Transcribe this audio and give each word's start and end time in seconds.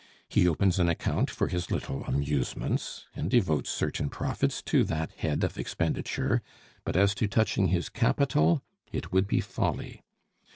He 0.27 0.47
opens 0.47 0.79
an 0.79 0.89
account 0.89 1.29
for 1.29 1.47
his 1.47 1.69
little 1.69 2.03
amusements, 2.05 3.05
and 3.15 3.29
devotes 3.29 3.69
certain 3.69 4.09
profits 4.09 4.63
to 4.63 4.83
that 4.85 5.11
head 5.11 5.43
of 5.43 5.59
expenditure; 5.59 6.41
but 6.83 6.97
as 6.97 7.13
to 7.13 7.27
touching 7.27 7.67
his 7.67 7.87
capital! 7.89 8.63
it 8.91 9.11
would 9.11 9.27
be 9.27 9.41
folly. 9.41 10.01